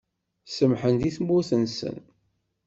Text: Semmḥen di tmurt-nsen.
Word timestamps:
Semmḥen 0.47 0.95
di 1.01 1.11
tmurt-nsen. 1.15 1.97